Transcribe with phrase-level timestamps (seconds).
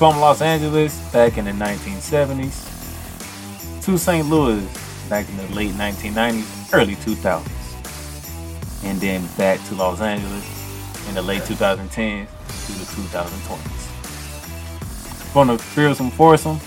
[0.00, 2.64] From Los Angeles back in the 1970s
[3.84, 4.26] to St.
[4.30, 4.66] Louis
[5.10, 7.46] back in the late 1990s, early 2000s,
[8.82, 10.42] and then back to Los Angeles
[11.06, 12.26] in the late 2010s
[12.66, 13.58] to the 2020s.
[15.34, 16.58] From the fearsome foursome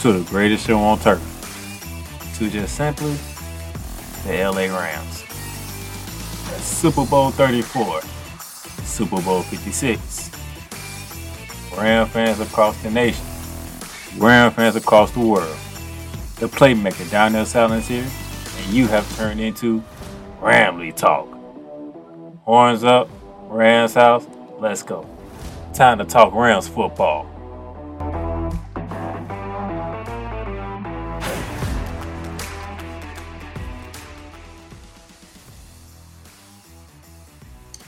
[0.00, 1.22] to the greatest show on turf,
[2.38, 3.16] to just simply
[4.26, 5.22] the LA Rams.
[6.60, 8.00] Super Bowl 34,
[8.82, 10.33] Super Bowl 56.
[11.76, 13.24] Ram fans across the nation,
[14.16, 15.56] Ram fans across the world.
[16.36, 18.06] The playmaker Donnell Silence here,
[18.58, 19.82] and you have turned into
[20.40, 21.28] Ramley Talk.
[22.44, 23.08] Horns up,
[23.48, 24.26] Rams house,
[24.58, 25.06] let's go.
[25.72, 27.26] Time to talk Rams football.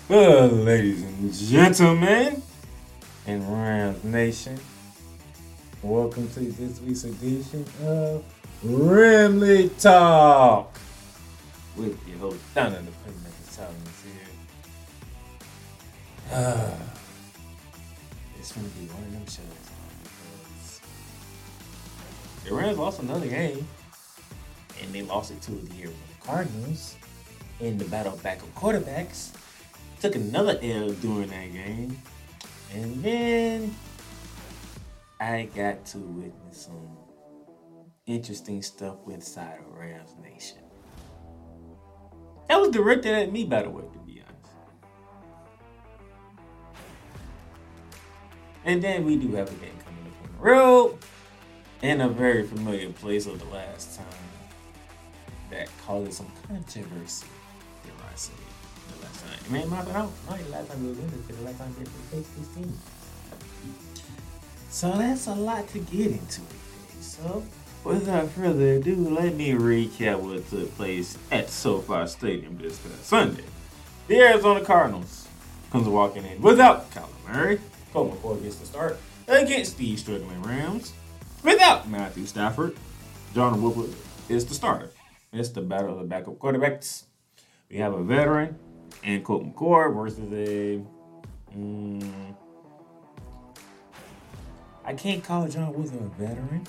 [0.08, 2.42] Well, ladies and gentlemen,
[3.26, 4.58] in Rams Nation.
[5.82, 8.24] Welcome to this week's edition of
[8.64, 10.78] Ramley Talk
[11.76, 14.28] with your host in the Playmaker Silence here.
[16.32, 16.70] Uh,
[18.38, 19.44] it's gonna be one of them shows
[22.44, 23.66] the Rams lost another game
[24.80, 26.94] and they lost it to the Arizona Cardinals
[27.58, 29.32] in the battle back of quarterbacks.
[30.00, 32.00] Took another L during that game.
[32.74, 33.74] And then
[35.20, 36.96] I got to witness some
[38.06, 40.58] interesting stuff inside of Rams Nation.
[42.48, 44.52] That was directed at me, by the way, to be honest.
[48.64, 50.98] And then we do have a game coming up on the road
[51.82, 54.06] in a very familiar place of the last time
[55.50, 57.26] that caused some controversy,
[60.50, 62.78] last time we was in this, the last time we faced this team.
[64.70, 66.40] So that's a lot to get into.
[67.00, 67.44] So,
[67.84, 73.44] without further ado, let me recap what took place at SoFi Stadium this past Sunday.
[74.08, 75.28] The Arizona Cardinals
[75.70, 77.60] comes walking in without Kyler Murray.
[77.92, 80.92] Colt McCoy gets the start against the struggling Rams.
[81.42, 82.76] Without Matthew Stafford,
[83.34, 83.94] John Woodward
[84.28, 84.90] is the starter.
[85.32, 87.04] It's the battle of the backup quarterbacks.
[87.70, 88.58] We have a veteran
[89.06, 90.82] and Colt McCoy versus a.
[91.56, 92.34] Mm,
[94.84, 96.66] I can't call John Woodward a veteran.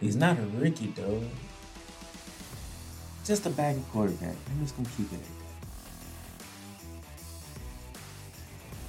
[0.00, 1.22] He's not a rookie though.
[3.24, 4.36] Just a backup quarterback.
[4.50, 5.20] I'm just gonna keep it.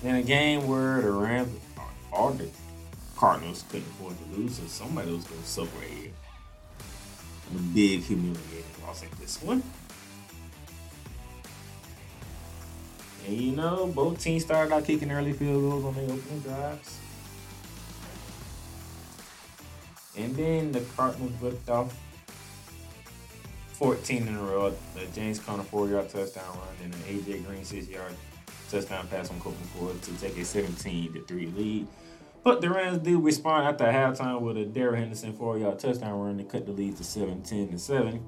[0.03, 1.49] In a game where the Rams
[2.11, 2.49] or the
[3.15, 6.11] Cardinals couldn't afford to lose, so somebody was gonna suffer a,
[7.55, 9.63] a big humiliating loss like this one.
[13.27, 16.97] And you know, both teams started out kicking early field goals on their opening drives.
[20.15, 21.93] And then the Cardinals whipped off
[23.73, 24.73] 14 in a row.
[24.95, 28.13] The James Conner four yard touchdown run and an AJ Green six yard
[28.71, 31.87] touchdown pass on Colt McCoy to take a 17 to 3 lead.
[32.43, 36.37] But the Rams did respond after halftime with a Darrell Henderson four yard touchdown run
[36.37, 38.25] to cut the lead to 17 to 7.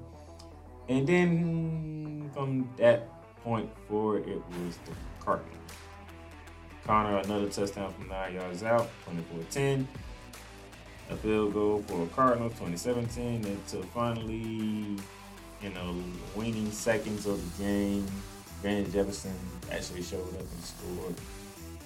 [0.90, 3.08] And then from that
[3.44, 4.92] point forward, it was the
[5.24, 5.54] Cardinals.
[6.84, 9.88] Conner, another touchdown from nine yards out, 24 10
[11.10, 14.96] a field goal for Cardinals 2017 until finally,
[15.62, 18.06] in the waning seconds of the game,
[18.62, 19.34] Van Jefferson
[19.70, 21.14] actually showed up and scored.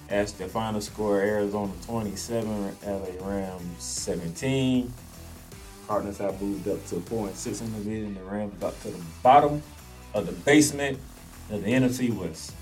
[0.09, 4.93] As the final score, Arizona 27, LA Rams 17.
[5.87, 8.13] Cardinals have moved up to four and six in the division.
[8.13, 9.63] The Rams up to the bottom
[10.13, 10.99] of the basement
[11.49, 12.53] of the NFC West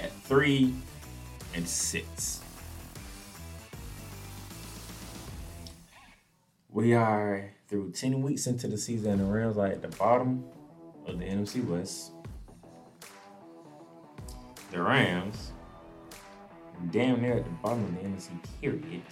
[0.00, 0.74] at three
[1.54, 2.40] and six.
[6.72, 10.44] We are through 10 weeks into the season, and the Rams are at the bottom
[11.06, 12.12] of the NFC West.
[14.70, 15.52] The Rams,
[16.90, 18.30] damn near at the bottom of the NFC,
[18.60, 19.02] period.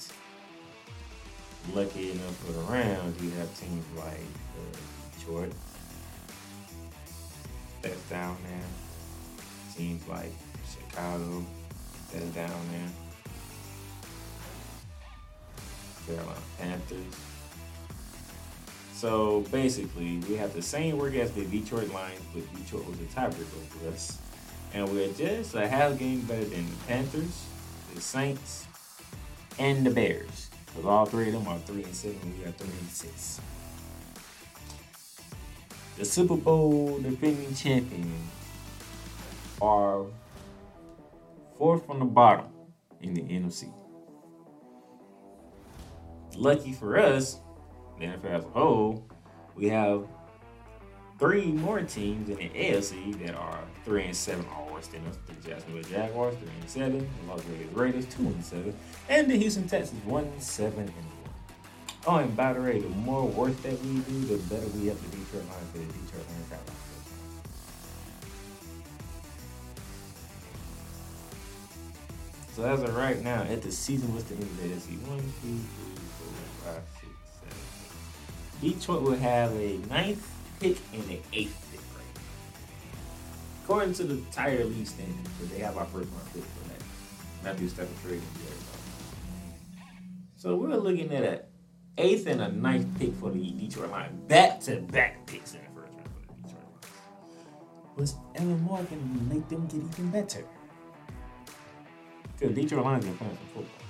[1.74, 4.78] Lucky enough for the Rams, you have teams like uh,
[5.18, 5.52] Detroit,
[7.82, 9.76] that's down there.
[9.76, 10.32] Teams like
[10.70, 11.44] Chicago,
[12.12, 12.90] that's down there.
[16.06, 17.14] Carolina Panthers.
[18.94, 23.04] So basically, we have the same work as the Detroit Lions, but Detroit was a
[23.04, 24.18] tiebreaker for us.
[24.74, 27.44] And we're just a half game better than the Panthers,
[27.94, 28.66] the Saints,
[29.58, 30.50] and the Bears.
[30.66, 33.40] Because all three of them are 3 and 7, we are 3 and 6.
[35.98, 38.14] The Super Bowl defending champion
[39.60, 40.04] are
[41.56, 42.46] fourth from the bottom
[43.00, 43.72] in the NFC.
[46.36, 47.40] Lucky for us,
[47.98, 49.04] the NFL as a whole,
[49.56, 50.06] we have
[51.18, 55.18] three more teams in the AFC that are three and seven or worse than us.
[55.26, 58.72] The Jacksonville Jaguars, three and seven, the Las Vegas Raiders, two and seven,
[59.08, 61.17] and the Houston Texans, one seven and.
[62.10, 64.96] Oh, and by the way, the more work that we do, the better we have
[64.98, 66.60] the Detroit Lions for the Detroit Lions have
[72.56, 74.98] So as of right now, at the season, what's the end of the AFC?
[75.06, 76.32] One, two, three, four,
[76.64, 77.12] five, six,
[77.42, 78.78] seven.
[78.78, 80.26] Detroit will have a ninth
[80.60, 81.80] pick and an eighth pick
[83.64, 86.80] According to the tighter league standings, but they have our first round pick for that.
[87.44, 88.22] Matthew Stafford trade
[90.38, 91.40] So we're looking at an
[91.98, 94.18] eighth and a ninth pick for the Detroit Lions.
[94.28, 97.96] Back to back picks in the first round for the Detroit Lions.
[97.96, 100.44] Was Ellen Morgan make them get even better?
[102.38, 103.86] Because Detroit Lions are playing some football.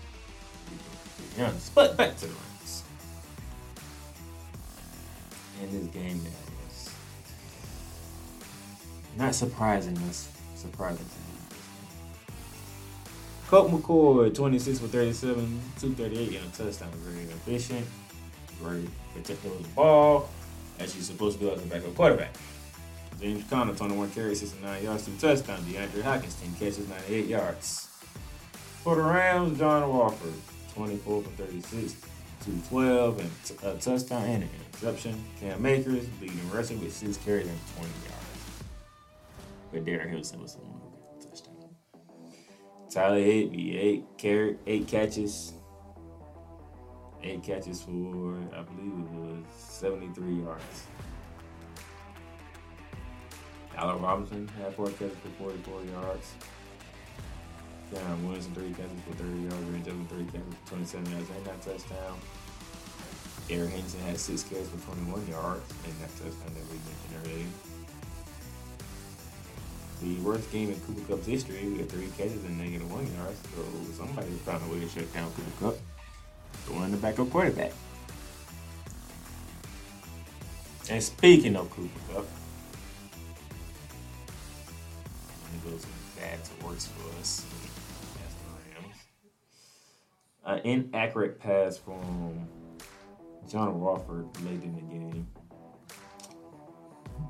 [1.36, 1.42] Be.
[1.74, 2.82] But back to the Lions.
[5.62, 6.30] In this game now
[6.66, 6.90] was
[9.16, 11.04] not surprising us, surprising.
[13.48, 15.36] Colt McCoy, 26 for 37,
[15.80, 16.90] 238 and a touchdown.
[16.96, 17.86] Very efficient,
[18.62, 20.28] very protective of the ball,
[20.78, 22.34] as he's supposed to be as a backup quarterback.
[23.18, 25.62] James Conner, 21 carries, 69 yards, two touchdowns.
[25.62, 27.88] DeAndre Hopkins, 10 catches, 98 yards.
[28.84, 30.28] For the Rams, John Walker,
[30.74, 31.94] 24 for 36,
[32.44, 33.30] 212, and
[33.64, 35.24] a touchdown and an interception.
[35.40, 38.18] Cam Akers leading rushing with six carries and 20 yards.
[39.72, 40.54] But Darren Hilton was
[42.90, 45.52] Tyler Higbee, eight carry, eight catches,
[47.22, 50.86] eight catches for I believe it was 73 yards.
[53.76, 56.34] Allen Robinson had four catches for 44 yards.
[57.94, 59.54] Cam Winston, three catches for 30 yards.
[59.54, 62.18] Range Johnson, three catches for 27 yards and that touchdown.
[63.50, 67.67] Eric Henderson had six catches for 21 yards and that touchdown that we mentioned earlier.
[70.00, 73.38] The worst game in Cooper Kupp's history, we had three catches and negative one yards.
[73.54, 75.76] So somebody found a way to shut down Cooper Kupp.
[76.64, 77.72] Throwing the backup quarterback.
[80.90, 82.26] And speaking of Cooper Kupp,
[85.64, 87.44] goes from bad to for us.
[87.44, 87.68] The.
[90.44, 92.48] An inaccurate pass from
[93.50, 95.26] John Wolford late in the game.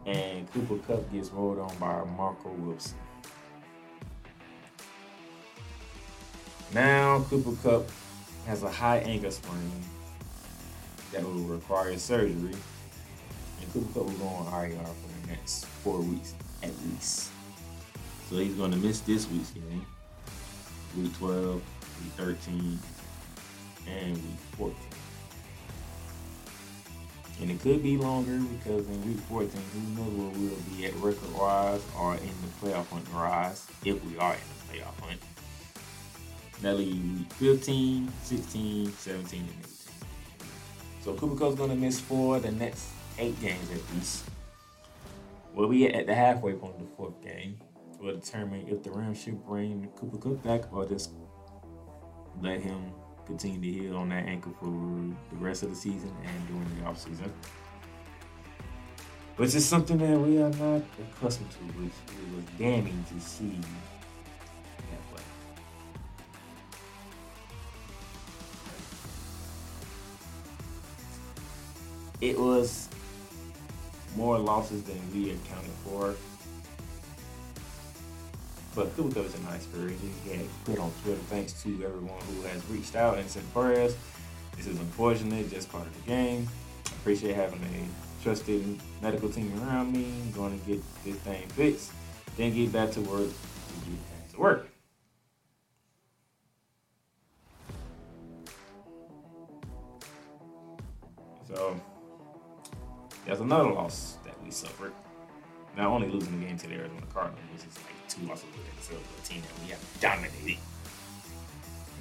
[0.09, 2.97] And Cooper Kupp gets rolled on by Marco Wilson.
[6.73, 7.91] Now Cooper Kupp
[8.47, 9.71] has a high ankle sprain
[11.13, 12.57] that will require surgery.
[13.61, 17.31] And Cooper Kupp will go on IR for the next four weeks at least.
[18.31, 19.85] So he's going to miss this week's game,
[20.97, 22.79] week 12, week 13,
[23.87, 24.75] and week 14.
[27.41, 30.95] And it could be longer because in week 14, who knows where we'll be at
[30.97, 35.21] record wise or in the playoff hunt rise, if we are in the playoff hunt.
[36.63, 39.69] That leaves week 15, 16, 17, and 18.
[41.01, 44.25] So Kupp's going to miss four the next eight games at least.
[45.55, 47.59] We'll be at the halfway point of the fourth game.
[48.01, 51.11] Will determine if the Rams should bring Cooper Kupp back or just
[52.41, 52.93] let him
[53.29, 56.91] continue to heal on that ankle for the rest of the season and during the
[56.91, 57.31] offseason.
[59.37, 63.51] Which is something that we are not accustomed to, which it was damning to see
[63.51, 65.23] that way.
[72.21, 72.89] it was
[74.17, 76.17] more losses than we accounted for.
[78.79, 79.97] But Cooper Kupp is a nice spirit.
[80.25, 83.97] He had put on Twitter thanks to everyone who has reached out and sent prayers.
[84.57, 86.49] This is unfortunate, just part of the game.
[87.01, 90.07] Appreciate having a trusted medical team around me.
[90.33, 91.91] going to get this thing fixed,
[92.37, 93.23] then get back to work.
[93.23, 94.69] And get back to work.
[101.49, 101.81] So
[103.27, 104.93] there's another loss that we suffered.
[105.79, 108.47] Not only losing the game to the Arizona Cardinals, which is like two losses
[108.91, 110.59] with a team that we have dominated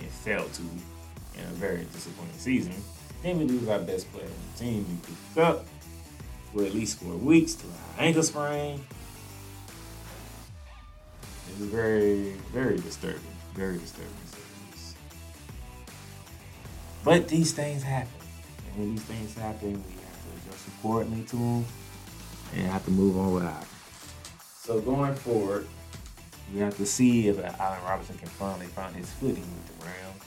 [0.02, 2.74] and failed to in a very disappointing season.
[3.22, 4.84] Then we lose our best player on the team.
[4.90, 5.66] We picked up
[6.52, 8.84] for at least four weeks to an ankle sprain.
[11.48, 13.22] It was very, very disturbing.
[13.54, 14.10] Very disturbing.
[17.04, 18.10] But these things happen.
[18.72, 21.66] And when these things happen, we have to adjust accordingly to them
[22.56, 23.68] and have to move on without it.
[24.60, 25.68] So going forward,
[26.54, 30.24] we have to see if Allen Robinson can finally find his footing with the Rams.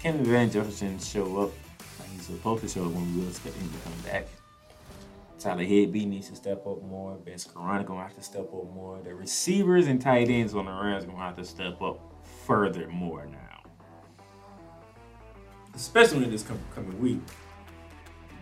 [0.00, 1.52] Can Van Jefferson show up
[1.98, 4.26] like he's supposed to show up when we will expect him to come back?
[5.38, 7.14] Tyler Higbee needs to step up more.
[7.16, 9.00] Ben Skowronek gonna have to step up more.
[9.02, 12.00] The receivers and tight ends on the Rams gonna have to step up
[12.46, 13.70] further more now.
[15.74, 17.20] Especially in this coming week.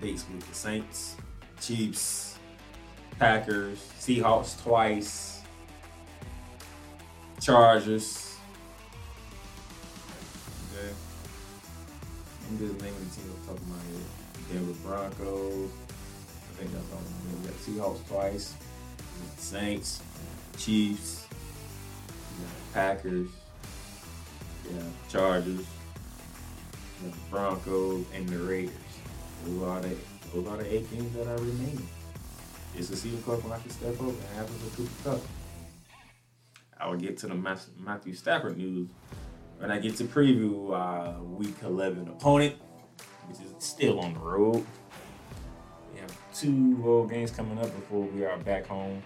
[0.01, 1.17] Dates with the Saints,
[1.61, 2.34] Chiefs,
[3.19, 5.41] Packers, Seahawks twice,
[7.41, 8.37] Chargers.
[10.73, 10.93] Okay.
[12.49, 14.53] I'm just naming the team off the top of my head.
[14.53, 15.71] Denver Broncos.
[15.71, 17.01] I think that's all.
[17.41, 18.55] We got Seahawks twice.
[19.39, 20.03] Saints,
[20.57, 21.27] Chiefs,
[22.73, 23.29] Packers,
[24.71, 25.67] yeah, Chargers,
[27.31, 28.73] Broncos, and the Raiders.
[29.45, 29.97] Those are the
[30.33, 31.89] those are the eight games that are remaining.
[33.25, 35.21] Clark will have to step up and happen with Cooper Kupp.
[36.79, 38.89] I will get to the Matthew Stafford news
[39.59, 42.57] when I get to preview uh, Week 11 opponent,
[43.29, 44.67] which is still on the road.
[45.93, 49.03] We have two road games coming up before we are back home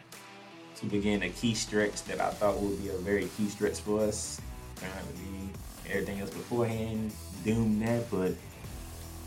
[0.76, 4.00] to begin a key stretch that I thought would be a very key stretch for
[4.00, 4.40] us.
[4.76, 5.50] Apparently,
[5.88, 7.12] everything else beforehand
[7.44, 8.32] doomed that, but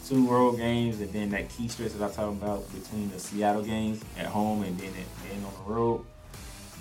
[0.07, 3.61] two road games and then that key stretch that I talked about between the Seattle
[3.61, 6.05] games at home and then at, on the road.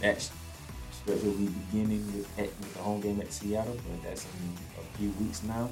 [0.00, 4.24] That stretch will be beginning with, at, with the home game at Seattle, but that's
[4.24, 5.68] in a few weeks now.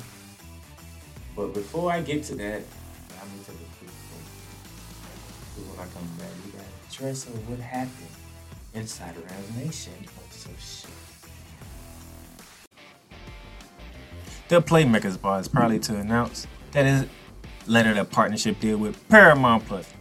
[1.35, 2.63] But before I get to that,
[3.21, 3.91] I'm quick break.
[5.69, 8.09] When I come back, we got a trace of what happened
[8.75, 10.91] inside Rams Nation on so shit.
[14.49, 16.87] The Playmakers Bar is proudly to announce that
[17.69, 19.93] is lettered a partnership deal with Paramount Plus.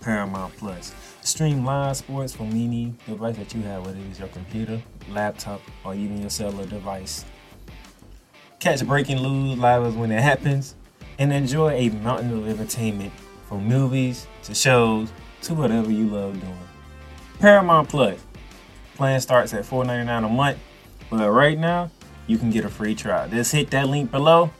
[0.00, 0.94] Paramount Plus.
[1.22, 4.80] Stream live sports from any device that you have, whether it's your computer,
[5.10, 7.24] laptop, or even your cellular device.
[8.60, 10.76] Catch breaking news live as when it happens,
[11.18, 13.12] and enjoy a mountain of entertainment
[13.48, 15.10] from movies to shows
[15.42, 16.58] to whatever you love doing.
[17.40, 18.24] Paramount Plus.
[18.94, 20.58] Plan starts at $4.99 a month,
[21.10, 21.90] but right now
[22.26, 23.28] you can get a free trial.
[23.28, 24.50] Just hit that link below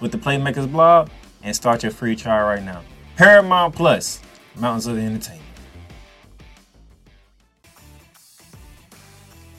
[0.00, 1.10] with the Playmakers blog
[1.42, 2.82] and start your free trial right now.
[3.16, 4.20] Paramount Plus,
[4.56, 5.44] Mountains of Entertainment.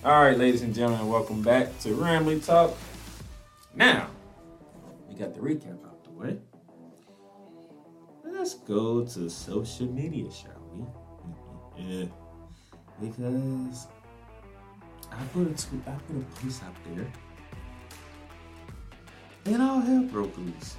[0.04, 2.76] All right, ladies and gentlemen, welcome back to Rambley Talk.
[3.76, 4.08] Now,
[5.08, 6.38] we got the recap out the way.
[8.24, 10.86] Let's go to social media, shall we?
[11.84, 12.06] yeah,
[13.02, 13.88] because
[15.12, 17.12] I put a tweet, I put a post out there,
[19.46, 20.78] and all hell broke loose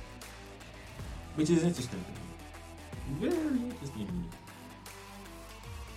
[1.34, 3.30] which is interesting to me.
[3.30, 4.24] Very interesting to me.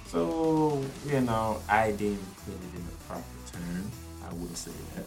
[0.07, 3.91] So, you know, I didn't put it in the proper term.
[4.29, 5.05] I will say that.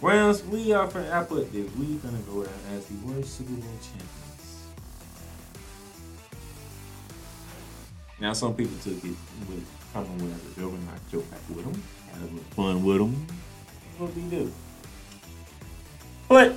[0.00, 3.78] Rams, we are, for, put this, we gonna go down as the worst Super Bowl
[3.82, 4.64] champions.
[8.18, 9.14] Now, some people took it
[9.48, 13.26] with coming with a joke, I joke back with them, have fun with them.
[13.98, 14.52] What we do.
[16.28, 16.54] But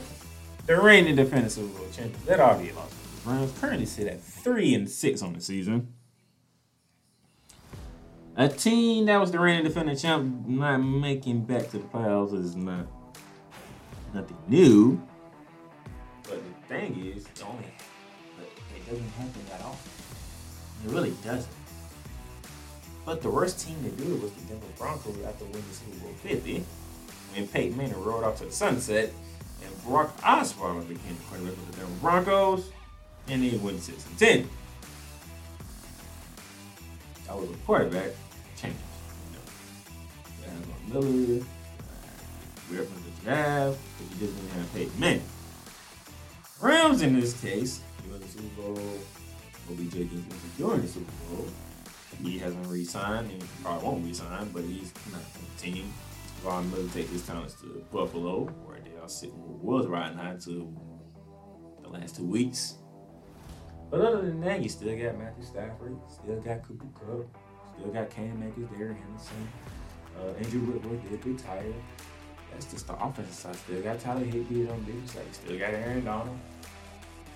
[0.66, 2.94] the reigning defending Super Bowl champions, that already lost.
[3.26, 5.94] Rams currently sit at three and six on the season.
[8.36, 12.56] A team that was the reigning defending champ not making back to the playoffs is
[12.56, 12.88] not
[14.14, 15.02] nothing new.
[16.24, 17.66] But the thing is, it only
[18.76, 19.92] it doesn't happen that often.
[20.86, 21.52] It really doesn't.
[23.06, 26.14] But the worst team to do it was the Denver Broncos after winning Super Bowl
[26.22, 26.66] 50
[27.34, 29.12] when Peyton Manning rolled off to the sunset
[29.66, 32.70] and Brock Osweiler became the quarterback of the Denver Broncos
[33.28, 34.50] and they went 6 and 10.
[37.30, 38.12] I was a quarterback,
[38.58, 38.80] changes.
[39.32, 39.44] You know,
[40.46, 41.44] I have Miller,
[42.70, 45.22] where from the draft, but just didn't have paid men.
[46.62, 48.80] Rams in this case, you win the Super Bowl,
[49.70, 51.48] OBJ gets during the Super Bowl.
[52.22, 55.92] He hasn't re-signed, and he probably won't re-sign, but he's not on the team.
[56.44, 58.46] Von Miller take his talents to Buffalo,
[59.04, 60.74] they are sitting was riding high to
[61.82, 62.76] the last two weeks.
[63.92, 67.38] But other than that, you still got Matthew Stafford, still got Cooper Kupp,
[67.78, 69.50] still got Cam Akers, Darrell Henderson,
[70.18, 71.74] uh, Andrew Whitworth did retire.
[72.52, 73.56] That's just the offensive side.
[73.56, 75.26] Still got Tyler Higbee on the side.
[75.32, 76.40] Still got Aaron Donald.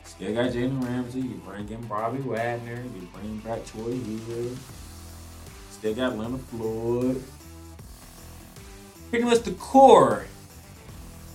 [0.04, 1.22] Still got Jalen Ramsey.
[1.22, 2.84] You bring in Bobby Wagner.
[2.96, 4.52] You bring back Troy Hill.
[5.72, 7.24] Still got Leonard Floyd.
[9.10, 10.28] Pretty much the core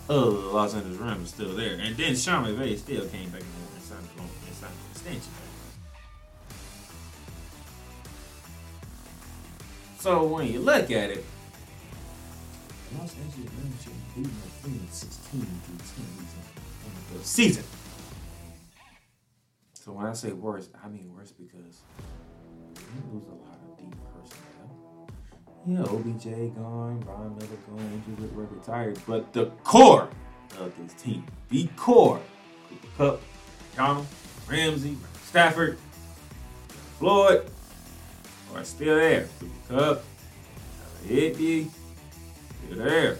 [0.08, 1.74] of the Los Angeles Rams is still there.
[1.74, 5.32] And then Sean McVay still came back and signed the extension.
[9.98, 11.24] So when you look at it,
[12.98, 15.86] Los Angeles Rams should be like 16 through 10
[16.18, 16.34] weeks
[17.12, 17.64] in the season.
[19.74, 21.82] So when I say worse, I mean worse because
[23.12, 23.51] lose a lot.
[25.64, 26.24] Yeah, OBJ
[26.56, 30.08] gone, Brian Miller gone, Andrew Whitworth retired, but the core
[30.58, 32.20] of this team, the core,
[32.68, 33.22] Cooper Kupp,
[33.76, 34.06] Donald,
[34.48, 35.78] Ramsey, Stafford,
[36.98, 37.48] Floyd,
[38.54, 39.28] are still there.
[39.38, 40.04] Cooper Kupp,
[41.06, 41.68] Higbee,
[42.66, 43.18] still there.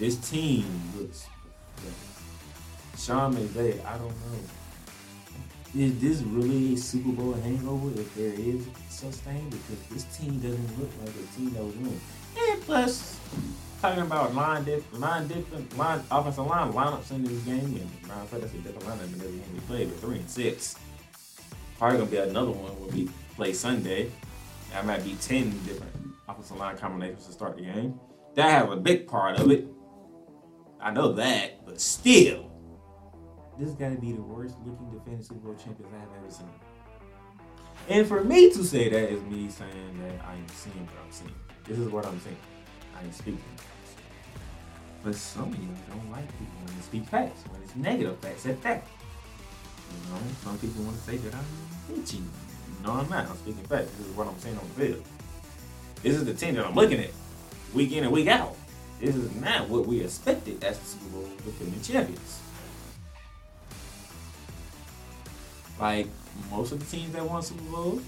[0.00, 0.66] This team
[0.96, 1.26] looks
[2.98, 4.38] Sean McVay, I don't know.
[5.76, 9.44] Is this really Super Bowl hangover if there is such thing?
[9.50, 12.00] Because this team doesn't look like a team that was winning.
[12.38, 13.20] And plus,
[13.82, 18.26] talking about line different, line different, line offensive line lineups in this game, and of
[18.30, 19.90] fact, that's a different lineup every game we played.
[19.90, 20.76] But three and six.
[21.78, 24.10] Probably gonna be another one when we play Sunday.
[24.72, 25.92] That might be ten different
[26.26, 28.00] offensive line combinations to start the game.
[28.34, 29.66] That have a big part of it.
[30.80, 32.45] I know that, but still
[33.58, 36.30] this is got to be the worst looking defending Super Bowl champions I have ever
[36.30, 36.50] seen.
[37.88, 41.12] And for me to say that is me saying that I am seeing what I'm
[41.12, 41.34] seeing.
[41.64, 42.36] This is what I'm saying.
[42.96, 43.42] I am speaking.
[45.02, 48.46] But some of you don't like people when they speak facts, when it's negative facts
[48.46, 48.84] at that.
[49.88, 51.44] You know, some people want to say that I'm
[51.88, 52.26] bitching.
[52.82, 53.28] No, I'm not.
[53.30, 53.90] I'm speaking facts.
[53.92, 55.04] This is what I'm saying on the field.
[56.02, 57.10] This is the team that I'm looking at
[57.72, 58.56] week in and week out.
[59.00, 62.40] This is not what we expected as the Super Bowl defending champions.
[65.78, 66.08] Like
[66.50, 68.00] most of the teams that won Super Bowl,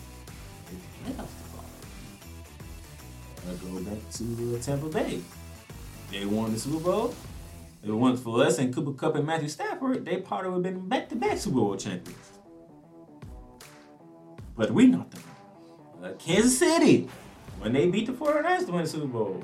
[3.48, 5.20] I go back to uh, Tampa Bay.
[6.10, 7.14] They won the Super Bowl.
[7.84, 10.88] It was for us and Cooper Kupp and Matthew Stafford, they probably would have been
[10.88, 12.18] back-to-back Super Bowl champions.
[14.56, 15.22] But we not them.
[16.02, 17.08] Uh, Kansas City,
[17.60, 19.42] when they beat the 49ers to win the Super Bowl,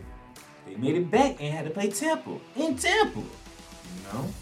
[0.67, 3.21] they made it back and had to play Tampa in Tampa.
[3.21, 3.27] You
[4.13, 4.35] know?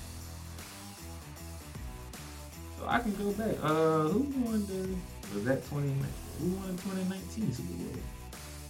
[2.82, 3.54] So I can go back.
[3.62, 5.36] Uh, who won the?
[5.36, 5.86] Was that 20?
[5.86, 8.02] Who won 2019 Super Bowl?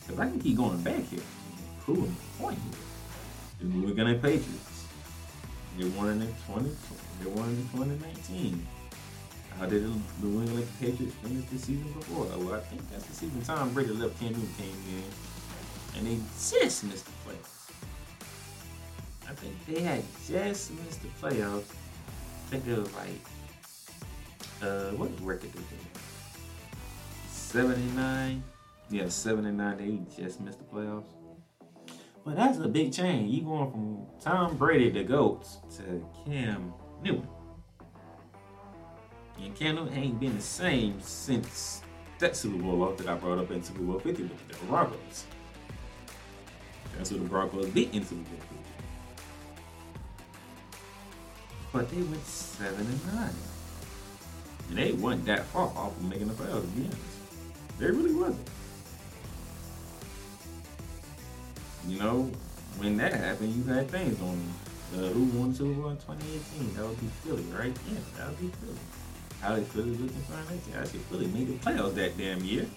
[0.06, 1.20] Cause I can keep going back here.
[1.80, 2.80] Proving the point here.
[3.60, 4.84] The New England Patriots.
[5.78, 6.76] They won in 20.
[7.22, 8.66] They won in 2019.
[9.58, 12.26] How did the New England Patriots finish the season before?
[12.36, 16.22] Well, I think that's the season Tom Brady left Cam Newton came in, and they
[16.36, 17.70] just missed the playoffs.
[19.26, 21.64] I think they had just missed the playoffs.
[21.64, 23.31] I think it was like
[24.62, 26.00] uh, what record did they
[27.30, 28.42] 79.
[28.90, 29.76] Yeah, 79.
[29.76, 31.04] They just missed the playoffs.
[32.24, 33.34] But that's a big change.
[33.34, 35.44] You going from Tom Brady, the GOAT,
[35.76, 36.72] to Cam
[37.02, 37.28] Newton.
[39.40, 41.82] And Cam Newton ain't been the same since
[42.20, 45.26] that Super Bowl loss that I brought up in Super Bowl 50 with the Broncos.
[46.96, 48.56] That's who the Broncos beat in Super Bowl 50.
[51.72, 53.30] But they went 7 and 9.
[54.72, 56.98] And they weren't that far off of making the playoffs, to be honest.
[57.78, 58.48] They really wasn't.
[61.86, 62.30] You know,
[62.78, 64.40] when that happened, you had things on
[64.94, 66.74] uh, who won Super Bowl in 2018.
[66.74, 67.76] That would be Philly, right?
[67.86, 68.78] Yeah, that would be Philly.
[69.42, 70.74] How did Philly look in 2019?
[70.74, 72.66] Actually, Philly made the playoffs that damn year.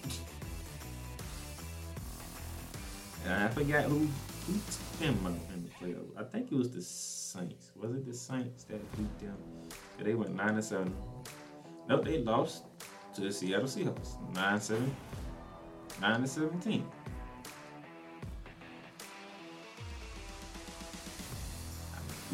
[3.24, 4.06] And I forgot who
[4.46, 6.16] took them in the playoffs.
[6.16, 7.72] I think it was the Saints.
[7.74, 9.36] Was it the Saints that beat them?
[9.98, 10.94] Yeah, they went nine to seven.
[11.88, 12.64] Nope, they lost
[13.14, 14.16] to the Seattle Seahawks.
[14.34, 14.96] 9 7.
[16.00, 16.72] 9 to 17.
[16.72, 16.74] I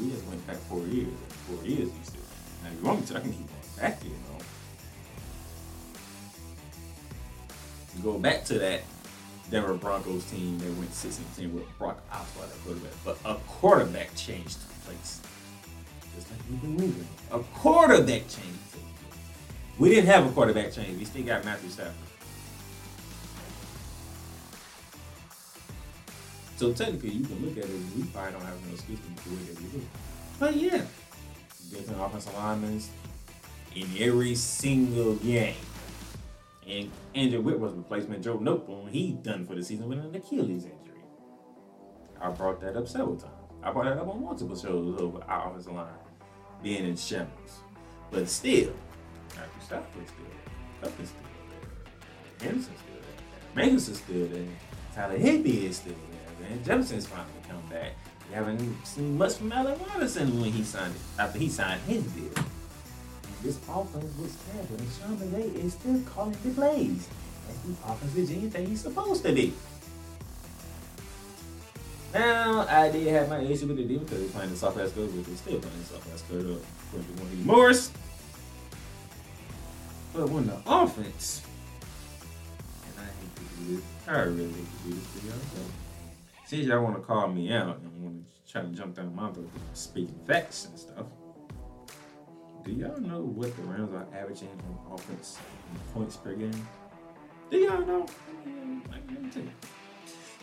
[0.01, 1.13] mean, we just went back four years.
[1.47, 2.15] Four years, you said.
[2.63, 4.39] Now, if you want me to, I can keep going back here, you know.
[8.13, 8.81] Go back to that
[9.51, 12.93] Denver Broncos team that went 6 and 10 with Brock Osweiler at quarterback.
[13.05, 15.21] But a quarterback changed place.
[16.15, 17.07] Just like we've been moving.
[17.33, 18.57] A quarterback change.
[19.83, 20.97] We didn't have a quarterback change.
[20.97, 21.95] We still got Matthew Stafford.
[26.55, 29.61] So technically, you can look at it we probably don't have no excuse to that
[29.61, 29.85] we do.
[30.39, 30.83] But yeah,
[31.69, 32.81] different offensive linemen
[33.75, 35.57] in every single game.
[36.65, 41.03] And Andrew Whitworth's replacement, Joe Noteboom, he done for the season with an Achilles injury.
[42.21, 43.33] I brought that up several times.
[43.65, 45.89] I brought that up on multiple shows over our offensive line
[46.63, 47.63] being in shambles.
[48.13, 48.73] But still,
[49.37, 50.25] Matthew Stafford's still
[50.83, 50.93] there.
[51.01, 51.23] Is still
[52.39, 52.49] there.
[52.49, 52.97] Henderson's still
[53.55, 53.67] there.
[53.67, 54.57] Is still there.
[54.95, 56.49] Tyler Higbee is still there.
[56.49, 57.93] Man, Jefferson's finally come back.
[58.29, 62.03] We haven't seen much from Allen Robinson when he signed it, after he signed his
[62.05, 62.33] deal.
[62.37, 64.77] And this offense was terrible.
[64.77, 67.09] And Sean McVay is still calling the plays.
[67.49, 69.55] And the offense is anything he's supposed to be.
[72.15, 74.93] Now, I did have my issue with the deal because he's playing the soft ass
[74.93, 77.91] code, which is still playing the soft ass code to Morris.
[80.15, 81.43] But when the offense,
[82.87, 85.37] and I hate to do this, I really hate to do this to y'all.
[85.55, 89.15] But since y'all want to call me out and want to try to jump down
[89.17, 91.07] my throat speaking facts and stuff,
[92.65, 95.39] do y'all know what the Rams are averaging on offense
[95.73, 96.69] in points per game?
[97.51, 98.07] Do y'all know?
[99.33, 99.51] Tell you.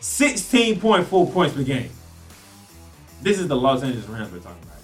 [0.00, 1.90] 16.4 points per game.
[3.22, 4.76] This is the Los Angeles Rams we're talking about.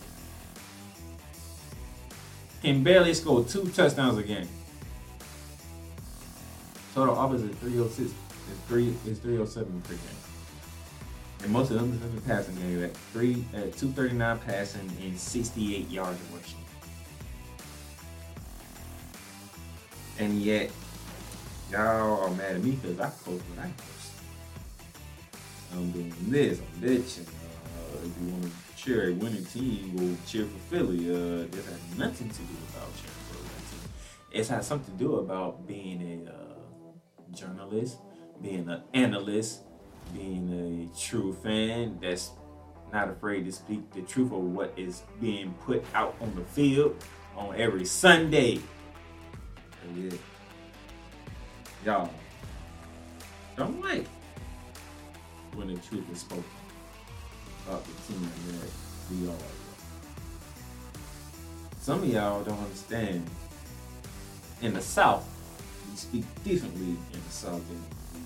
[2.63, 4.49] Can barely score two touchdowns a game.
[6.97, 8.01] Total is 306.
[8.01, 8.15] is
[8.69, 8.95] three.
[9.05, 10.01] It's 307 per game.
[11.43, 15.19] And most of them is in the passing game at three at 239 passing and
[15.19, 16.57] 68 yards rushing.
[20.19, 20.71] And yet,
[21.71, 24.13] y'all are mad at me because I post what I post.
[25.75, 27.29] I'm doing this, I'm bitching.
[27.29, 31.11] Uh, if you want to cheer a winning team, go cheer for Philly.
[31.11, 33.91] Uh, this has nothing to do about cheering for a winning team.
[34.31, 36.46] It has something to do about being a uh,
[37.33, 37.99] journalist,
[38.43, 39.63] being an analyst,
[40.13, 42.33] being a true fan that's
[42.93, 46.97] not afraid to speak the truth of what is being put out on the field
[47.37, 48.57] on every Sunday.
[48.57, 48.63] So,
[49.97, 50.11] yeah.
[51.85, 52.11] Y'all
[53.57, 54.07] don't like
[55.55, 56.45] when the truth is spoken
[57.67, 58.71] about the team that
[59.11, 59.35] we are.
[61.81, 63.29] Some of y'all don't understand.
[64.63, 65.29] In the South,
[65.91, 67.83] we speak differently in the South than
[68.15, 68.21] we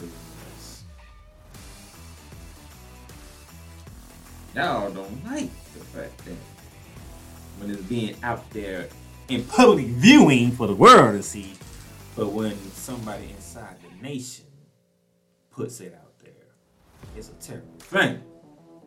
[0.00, 0.14] do in the
[0.56, 0.84] West.
[4.54, 6.36] Y'all don't like the fact that
[7.58, 8.88] when it's being out there
[9.28, 11.52] in public viewing for the world to see,
[12.16, 14.44] but when somebody inside the nation
[15.50, 16.32] puts it out there.
[17.16, 18.22] It's a terrible thing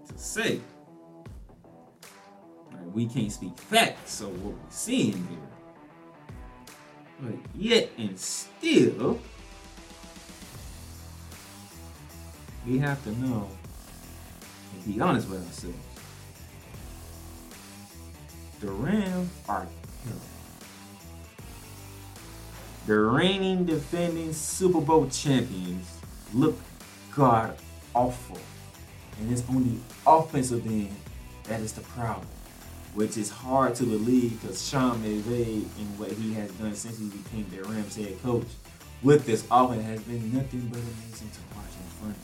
[0.08, 0.60] to say.
[2.72, 5.55] Like, we can't speak facts so what we're seeing here.
[7.26, 9.20] But yet and still,
[12.68, 13.50] we have to know
[14.74, 15.78] and be honest with ourselves.
[18.60, 19.68] The Rams are
[20.04, 20.20] killing.
[22.86, 25.98] The reigning defending Super Bowl champions
[26.32, 26.60] look
[27.16, 27.58] god
[27.96, 28.38] awful.
[29.20, 30.96] And it's on the offensive end
[31.46, 32.28] that is the problem.
[32.96, 37.10] Which is hard to believe because Sean McVay and what he has done since he
[37.10, 38.48] became the Rams head coach
[39.04, 42.16] with this offense has been nothing but amazing to watch and fun.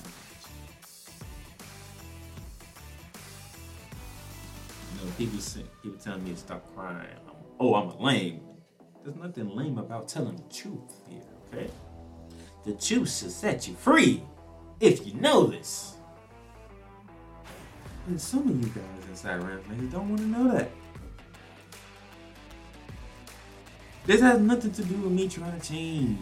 [4.94, 5.40] You know, people
[5.84, 7.08] people telling me to stop crying.
[7.60, 8.42] oh, I'm a lame.
[9.04, 11.22] There's nothing lame about telling the truth here,
[11.54, 11.70] okay?
[12.66, 14.24] The truth will set you free
[14.80, 15.96] if you know this.
[18.08, 20.72] And some of you guys inside Rams fans don't want to know that.
[24.06, 26.18] This has nothing to do with me trying to change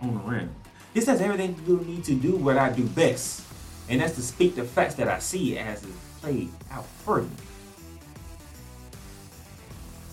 [0.00, 0.50] on the Rams.
[0.94, 3.42] This has everything to do with me to do what I do best.
[3.88, 7.30] And that's to speak the facts that I see as it's played out for me.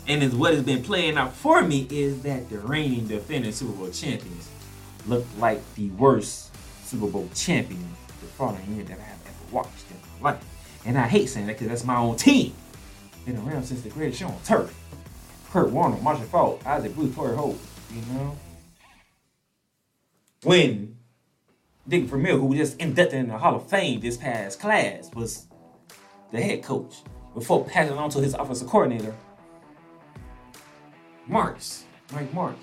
[0.08, 3.73] And is what has been playing out for me is that the reigning defending Super
[3.73, 4.49] Bowl champions
[5.08, 7.88] look like the worst Super Bowl champion
[8.21, 10.54] the following year that I have ever watched in my life.
[10.86, 12.54] And I hate saying that because that's my own team.
[13.26, 14.74] Been around since the greatest show on turf.
[15.52, 17.58] Kurt Warner, Marshall Faulk, Isaac Bruce, Torry Holt,
[17.91, 18.38] you know?
[20.43, 20.98] When
[21.88, 25.48] Dick Vermeil, who was just inducted in the Hall of Fame this past class, was
[26.32, 26.98] the head coach
[27.34, 29.15] before passing on to his offensive coordinator,
[31.30, 32.56] Martz, Mike Martz,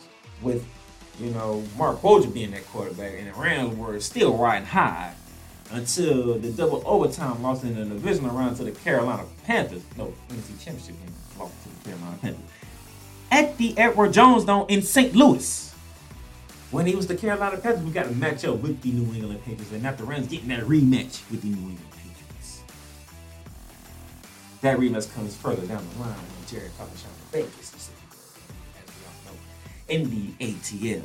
[0.43, 0.65] with
[1.19, 5.15] you know, Marc Bulger being that quarterback, and the Rams were still riding high
[5.73, 9.83] until the double overtime loss in the divisional round to the Carolina Panthers.
[9.97, 12.45] No, NFC Championship game lost to the Carolina Panthers.
[13.31, 15.15] At the Edward Jones Dome in St.
[15.15, 15.71] Louis.
[16.71, 19.43] When he was the Carolina Panthers, we got to match up with the New England
[19.45, 22.63] Patriots, and after Rams getting that rematch with the New England Patriots.
[24.63, 27.91] That rematch comes further down the line when Jerry Papa shot the Vegas, as
[28.87, 29.39] we all know,
[29.89, 31.03] in the ATL.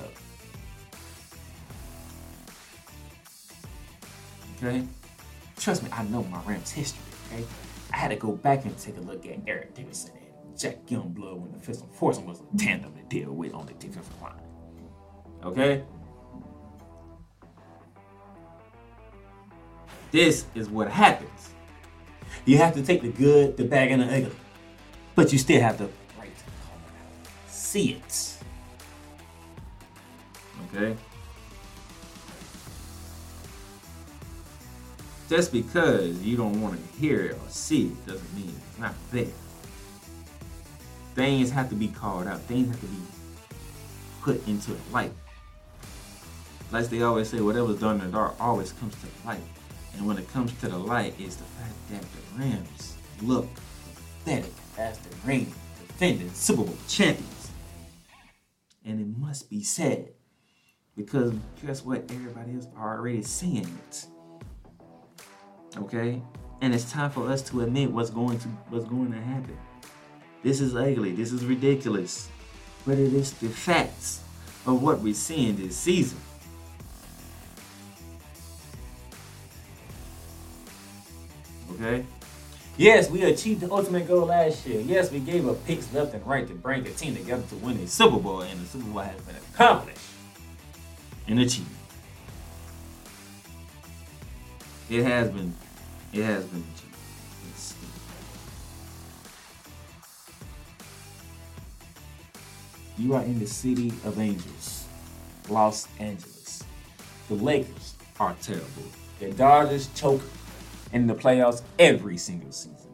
[4.58, 4.84] Okay?
[5.58, 7.46] Trust me, I know my Rams history, okay?
[7.94, 11.38] I had to go back and take a look at Eric Dickerson and Jack Youngblood
[11.38, 14.34] when the Fist of Force was a tandem to deal with on the defensive line.
[15.44, 15.84] Okay?
[20.12, 21.50] This is what happens.
[22.46, 24.36] You have to take the good, the bad, and the ugly.
[25.16, 27.50] But you still have the right to call it out.
[27.50, 28.38] See it.
[30.74, 30.96] Okay?
[35.30, 38.94] Just because you don't want to hear it or see it doesn't mean it's not
[39.12, 39.28] there.
[41.16, 42.40] Things have to be called out.
[42.42, 43.02] Things have to be
[44.22, 45.12] put into the light.
[46.72, 49.42] Like they always say, whatever's done in the dark always comes to the light.
[49.96, 53.48] And when it comes to the light, is the fact that the Rams look
[54.24, 55.54] pathetic as the reigning,
[55.88, 57.52] defending Super Bowl champions.
[58.86, 60.14] And it must be said.
[60.96, 61.34] Because
[61.66, 62.10] guess what?
[62.12, 64.08] Everybody else already seeing it.
[65.78, 66.22] Okay?
[66.62, 69.58] And it's time for us to admit what's going to what's going to happen.
[70.44, 71.12] This is ugly.
[71.12, 72.30] This is ridiculous.
[72.86, 74.24] But it is the facts
[74.66, 76.20] of what we're seeing this season.
[81.74, 82.06] Okay?
[82.78, 84.82] Yes, we achieved the ultimate goal last year.
[84.82, 87.78] Yes, we gave up picks left and right to bring the team together to win
[87.78, 90.00] a Super Bowl, and the Super Bowl has been accomplished
[91.28, 91.68] and achieved.
[94.90, 95.56] It has been,
[96.14, 96.64] it has been
[103.00, 104.86] You are in the city of angels,
[105.50, 106.64] Los Angeles.
[107.28, 108.66] The Lakers are terrible.
[109.20, 110.24] The Dodgers choke
[110.94, 112.90] in the playoffs every single season.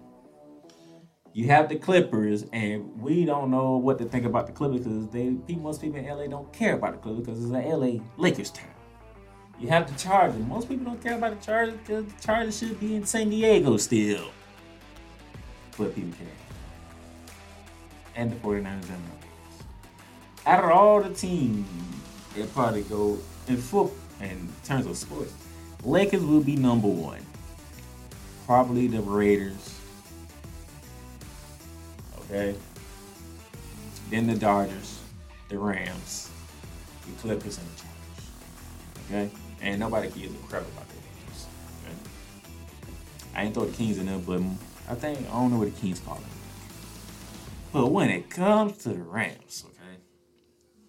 [1.32, 5.08] You have the Clippers, and we don't know what to think about the Clippers because
[5.08, 8.04] they people, most people in LA don't care about the Clippers because it's a LA
[8.17, 8.73] Lakers town.
[9.60, 10.44] You have the Chargers.
[10.46, 13.78] Most people don't care about the Chargers because the Chargers should be in San Diego
[13.78, 14.32] still.
[15.78, 16.28] But people care.
[18.16, 19.63] And the 49ers and the Raiders.
[20.46, 21.68] Out of all the teams,
[22.36, 25.34] they'll probably go in football in terms of sports.
[25.84, 27.26] Lakers will be number one.
[28.46, 29.80] Probably the Raiders.
[32.20, 32.56] Okay.
[34.10, 35.00] Then the Dodgers,
[35.50, 36.30] the Rams,
[37.06, 37.89] the Clippers, and the Chargers.
[39.08, 39.42] Okay?
[39.63, 41.47] And nobody can give a crap about the Lakers.
[41.86, 41.95] Okay?
[43.34, 44.41] I ain't throw the Kings in there, but
[44.89, 46.26] I think I don't know what the Kings call them.
[47.71, 49.97] But when it comes to the Rams, okay,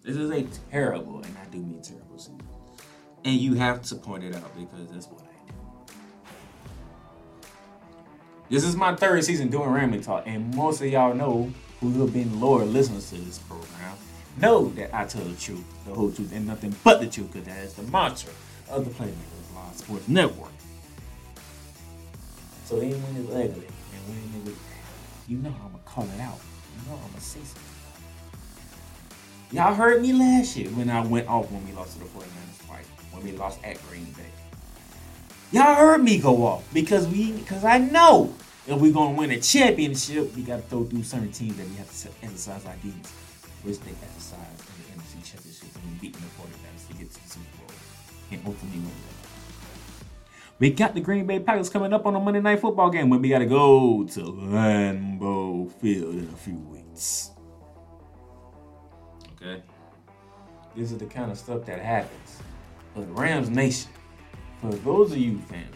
[0.03, 2.41] this is a terrible, and I do mean terrible season.
[3.23, 5.53] And you have to point it out because that's what I do.
[8.49, 12.13] This is my third season doing Ramley Talk, and most of y'all know who have
[12.13, 13.97] been loyal listeners to this program
[14.37, 17.47] know that I tell the truth, the whole truth, and nothing but the truth, because
[17.47, 18.33] that is the mantra
[18.69, 20.51] of the Playmakers Live Sports Network.
[22.65, 24.59] So even when it's ugly, and when it's
[25.27, 26.39] you know I'm gonna call it out.
[26.75, 27.61] You know I'm gonna say something.
[29.51, 32.67] Y'all heard me last year when I went off when we lost to the 49ers
[32.67, 34.23] twice, when we lost at Green Bay.
[35.51, 38.33] Y'all heard me go off because we because I know
[38.67, 41.89] if we're gonna win a championship, we gotta throw through certain teams that we have
[42.01, 43.11] to exercise our demons,
[43.63, 44.64] which they exercise
[48.43, 48.57] win.
[50.57, 53.21] We got the Green Bay Packers coming up on a Monday Night Football game when
[53.21, 57.31] we gotta go to Lambeau Field in a few weeks.
[59.33, 59.61] Okay.
[60.75, 62.39] This is the kind of stuff that happens.
[62.95, 63.91] But Rams Nation,
[64.61, 65.75] for those of you fans,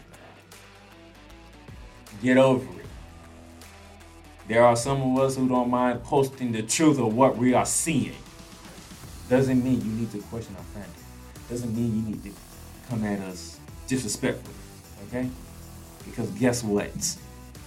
[2.22, 2.86] get over it.
[4.48, 7.66] There are some of us who don't mind posting the truth of what we are
[7.66, 8.16] seeing.
[9.28, 11.48] Doesn't mean you need to question our fandom.
[11.48, 12.30] Doesn't mean you need to
[12.90, 14.54] come at us disrespectfully.
[15.06, 15.30] Okay?
[16.04, 17.16] Because guess what?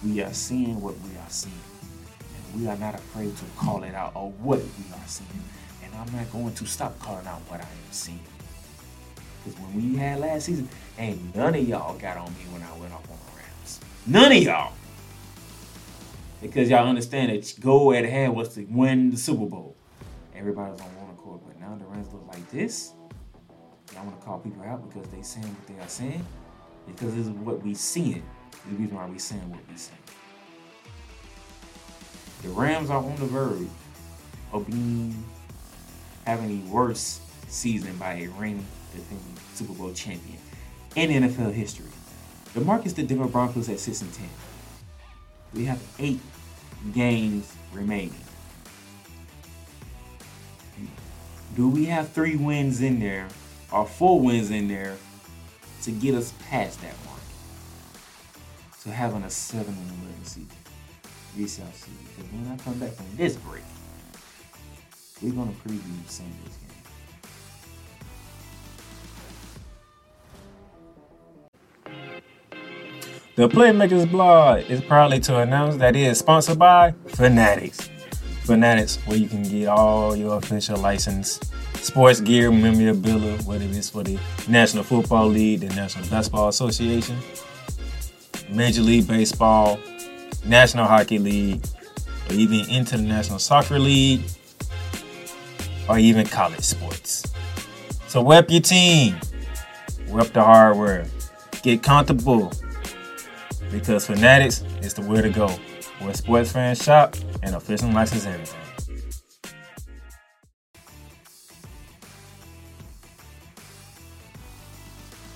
[0.05, 1.55] We are seeing what we are seeing.
[2.35, 5.29] And we are not afraid to call it out or what we are seeing.
[5.83, 8.19] And I'm not going to stop calling out what I am seeing.
[9.43, 12.77] Because when we had last season, ain't none of y'all got on me when I
[12.77, 13.79] went off on the Rams.
[14.05, 14.73] None of y'all.
[16.41, 19.77] Because y'all understand that goal at hand was to win the Super Bowl.
[20.35, 21.39] Everybody was on one accord.
[21.47, 22.91] But now the Rams look like this.
[23.97, 26.25] I want to call people out because they saying what they are saying.
[26.87, 28.23] Because this is what we seeing.
[28.69, 29.97] The reason why we saying what we saying.
[32.41, 33.67] The Rams are on the verge
[34.51, 35.23] of being
[36.25, 40.37] having the worst season by a reigning defending Super Bowl champion
[40.95, 41.89] in NFL history.
[42.53, 44.29] The mark is the Denver Broncos at 6 and 10.
[45.53, 46.19] We have eight
[46.93, 48.15] games remaining.
[51.55, 53.27] Do we have three wins in there
[53.73, 54.95] or four wins in there
[55.81, 57.19] to get us past that mark?
[58.77, 60.47] So having a 7 and 11 season.
[61.47, 61.93] South season.
[62.15, 63.63] Because when I come back from this break,
[65.21, 66.73] we're to preview Sunday's game.
[73.35, 77.89] The Playmakers blog is proudly to announce that it is sponsored by Fanatics.
[78.43, 81.39] Fanatics, where you can get all your official license,
[81.83, 84.17] sports gear, memorabilia, whether it's for the
[84.47, 87.17] National Football League, the National Basketball Association,
[88.49, 89.77] Major League Baseball,
[90.45, 91.63] National Hockey League,
[92.29, 94.21] or even International Soccer League,
[95.89, 97.31] or even college sports.
[98.07, 99.19] So rep your team,
[100.07, 101.05] rep the hardware,
[101.63, 102.51] get comfortable
[103.71, 105.49] because Fanatics is the way to go,
[105.99, 108.62] where sports fans shop and official license everything.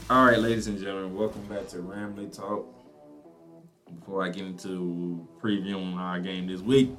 [0.10, 2.66] All right, ladies and gentlemen, welcome back to Ramley Talk.
[3.94, 6.92] Before I get into previewing our game this week,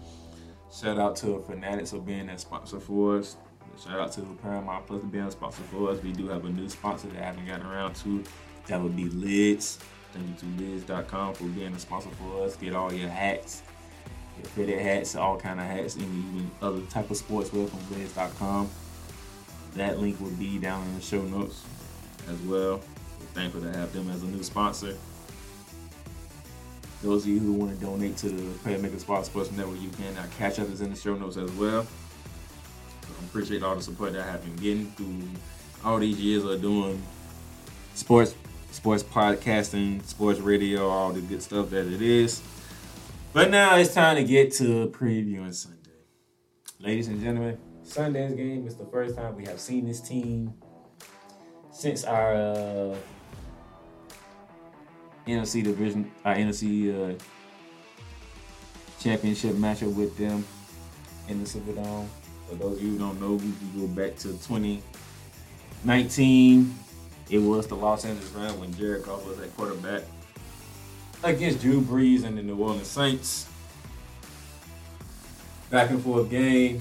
[0.71, 3.38] shout out to Fanatics for being that sponsor for us.
[3.83, 6.03] Shout out to Paramount Plus for being a sponsor for us.
[6.03, 8.23] We do have a new sponsor that I haven't gotten around to.
[8.66, 9.79] That would be Lids.
[10.12, 12.57] Thank you to Lids.com for being a sponsor for us.
[12.57, 13.62] Get all your hats,
[14.37, 18.68] your fitted hats, all kind of hats, and even other type of sportswear from Lids.com.
[19.77, 21.64] That link will be down in the show notes
[22.29, 22.83] as well.
[23.38, 24.96] Thankful to have them as a new sponsor.
[27.05, 30.18] Those of you who want to donate to the Playmaker Sports Sports Network, you can.
[30.18, 31.87] Our catch up is in the show notes as well.
[33.05, 35.22] I appreciate all the support that I have been getting through
[35.85, 37.01] all these years of doing
[37.94, 38.35] sports,
[38.72, 42.42] sports podcasting, sports radio, all the good stuff that it is.
[43.33, 45.79] But now it's time to get to previewing Sunday.
[46.81, 50.55] Ladies and gentlemen, Sunday's game is the first time we have seen this team
[51.70, 52.96] since our uh,
[55.28, 57.14] NFC division, our NFC uh,
[58.98, 60.44] championship matchup with them
[61.28, 62.08] in the Superdome.
[62.48, 66.74] For those of you who don't know, we can go back to 2019.
[67.30, 70.04] It was the Los Angeles Rams when Jared Goff was at quarterback
[71.22, 73.46] against Drew Brees and the New Orleans Saints.
[75.68, 76.80] Back and forth game.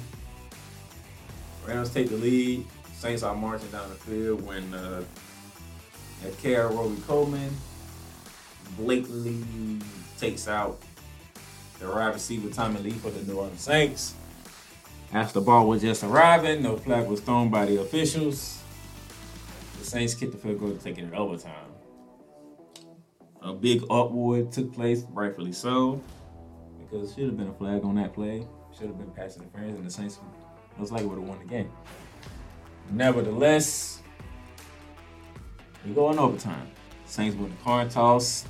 [1.68, 2.66] Rams take the lead.
[2.94, 5.04] Saints are marching down the field when uh,
[6.24, 7.50] at Robey-Coleman
[8.76, 9.44] blatantly
[10.20, 10.80] takes out
[11.80, 14.16] the wide receiver Tommylee for the New Orleans Saints.
[15.14, 18.62] After the ball was just arriving, no flag was thrown by the officials.
[19.80, 21.54] The Saints kicked the field goal to take it overtime.
[23.42, 26.02] A big upward took place, rightfully so,
[26.80, 28.46] because it should have been a flag on that play.
[28.78, 30.20] Should have been pass interference, and the Saints
[30.78, 31.72] most likely would have won the game.
[32.92, 34.02] Nevertheless,
[35.86, 36.70] we go in overtime.
[37.06, 38.46] Saints win the coin toss,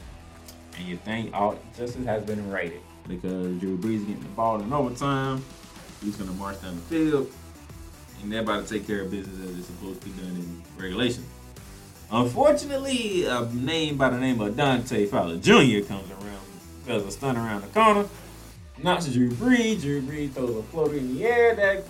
[0.77, 2.81] and you think all justice has been righted.
[3.07, 5.43] because Drew Brees getting the ball in overtime.
[6.01, 7.31] He's gonna march down the field,
[8.21, 10.61] and they're about to take care of business as it's supposed to be done in
[10.81, 11.25] regulation.
[12.11, 15.85] Unfortunately, a name by the name of Dante Fowler Jr.
[15.87, 16.45] comes around,
[16.85, 18.05] does a stunt around the corner,
[18.81, 19.81] knocks Drew Brees.
[19.81, 21.83] Drew Brees throws a floater in the air that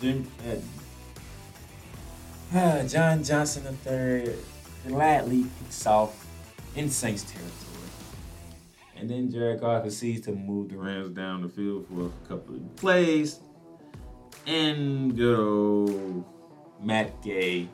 [0.00, 0.26] Jim,
[2.54, 4.34] uh, John Johnson III
[4.86, 6.26] gladly picks off
[6.76, 7.52] in Saints territory.
[8.98, 12.56] And then Jared Goff proceeds to move the Rams down the field for a couple
[12.56, 13.38] of plays.
[14.46, 16.24] And good old
[16.82, 17.68] Matt Gay,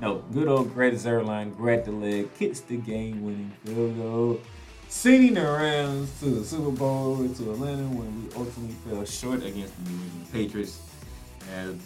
[0.00, 4.40] no, good old Greg Zuerlein, grabbed the leg, kicks the game winning field goal,
[4.88, 9.76] sending the Rams to the Super Bowl to Atlanta when we ultimately fell short against
[9.84, 10.80] the New England Patriots.
[11.54, 11.80] And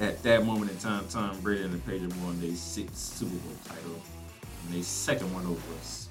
[0.00, 3.56] at that moment in time, Tom Brady and the Patriots won their sixth Super Bowl
[3.64, 4.00] title
[4.64, 6.07] and their second one over us.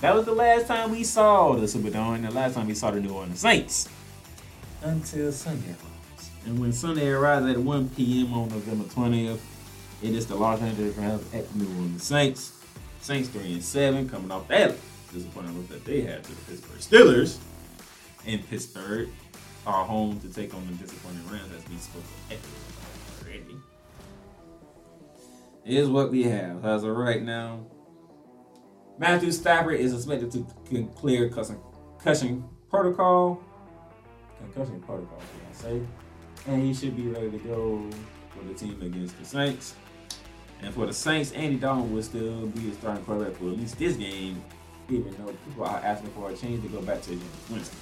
[0.00, 2.90] That was the last time we saw the Superdome and the last time we saw
[2.90, 3.88] the New Orleans Saints.
[4.82, 6.30] Until Sunday arrives.
[6.44, 8.34] And when Sunday arrives at 1 p.m.
[8.34, 9.38] on November 20th,
[10.02, 12.52] it is the Los Angeles Rams at the New Orleans Saints.
[13.00, 14.76] Saints 3 and 7 coming off that
[15.14, 17.38] disappointing look that they had to the Pittsburgh Steelers
[18.26, 19.08] in Pittsburgh.
[19.66, 22.02] are home to take on the disappointing Rams as we spoke
[23.22, 23.56] already.
[25.64, 26.64] Is what we have.
[26.64, 27.60] As of right now,
[28.96, 30.46] Matthew Stafford is expected to
[30.94, 33.42] clear concussion protocol.
[34.38, 35.18] Concussion protocol,
[35.50, 35.80] I say?
[36.46, 37.90] And he should be ready to go
[38.30, 39.74] for the team against the Saints.
[40.62, 43.78] And for the Saints, Andy Dalton will still be the starting quarterback for at least
[43.78, 44.42] this game,
[44.88, 47.78] even though people are asking for a change to go back to Jameis Winston.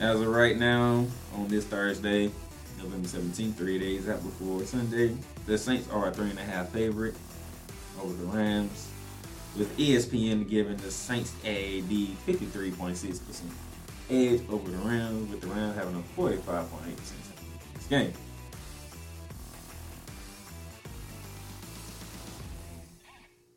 [0.00, 2.30] As of right now, on this Thursday,
[2.78, 6.70] November 17th, three days out before Sunday, the Saints are a three and a half
[6.70, 7.14] favorite
[8.02, 8.88] over the Rams,
[9.56, 13.42] with ESPN giving the Saints a 53.6%
[14.10, 16.68] edge over the Rams, with the Rams having a 45.8%
[17.74, 18.12] this game.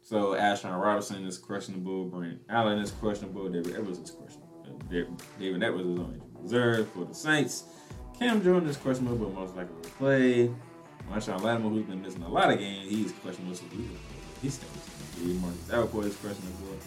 [0.02, 2.06] So Ashton Robinson is questionable.
[2.06, 3.48] Brent Allen is questionable.
[3.48, 4.50] David Edwards is questionable.
[4.90, 7.64] David Edwards is on reserve for the Saints.
[8.20, 10.52] Cam Jordan is questionable, but most likely will play.
[11.10, 13.88] Marshon Lattimore, who's been missing a lot of games, he's questionable, so he's
[14.50, 15.42] staying.
[15.42, 16.78] Marcus Davenport is questionable.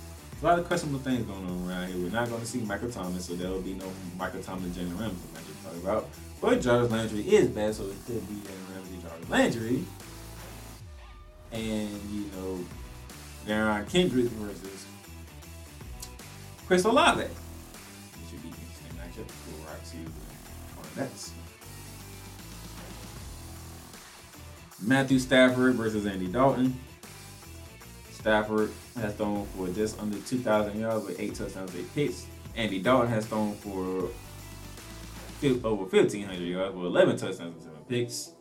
[0.42, 2.02] A lot of questionable things going on around here.
[2.02, 4.98] We're not going to see Michael Thomas, so there will be no Michael Thomas, Jalen
[4.98, 6.08] Ramsey, like you talk about.
[6.40, 9.84] But Jarvis Landry is bad, so it could be Jalen Ramsey, Jarvis Landry.
[11.52, 12.64] And, you know,
[13.46, 14.84] Derion Kendrick versus
[16.66, 17.22] Chris Olave.
[17.22, 17.30] It
[18.28, 20.10] should be interesting matchup for our two
[20.74, 21.32] Hornets.
[24.82, 26.78] Matthew Stafford versus Andy Dalton.
[28.24, 32.26] Stafford has thrown for just under 2,000 yards with 8 touchdowns, 8 picks.
[32.56, 34.08] Andy Dalton has thrown for
[35.42, 38.32] over 1,500 yards with 11 touchdowns and 7 picks.